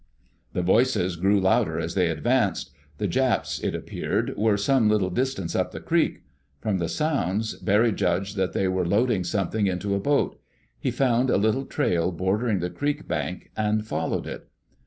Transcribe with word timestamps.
The 0.53 0.63
voices 0.63 1.15
grew 1.15 1.39
louder 1.39 1.79
as 1.79 1.93
they 1.93 2.09
advanced. 2.09 2.71
The 2.97 3.05
Japs, 3.05 3.59
it 3.59 3.75
appeared, 3.75 4.35
were 4.35 4.57
some 4.57 4.89
little 4.89 5.11
distance 5.11 5.55
up 5.55 5.69
the 5.73 5.79
creek. 5.79 6.23
From 6.59 6.79
the 6.79 6.89
sounds, 6.89 7.53
Barry 7.57 7.91
judged 7.91 8.35
that 8.35 8.53
they 8.53 8.67
were 8.67 8.83
loading 8.87 9.23
something 9.23 9.67
into 9.67 9.93
a 9.93 9.99
boat. 9.99 10.41
He 10.79 10.89
found 10.89 11.29
a 11.29 11.37
little 11.37 11.65
trail 11.65 12.11
bordering 12.11 12.61
the 12.61 12.71
creek 12.71 13.07
bank, 13.07 13.51
and 13.55 13.85
followed 13.85 14.25
it. 14.25 14.47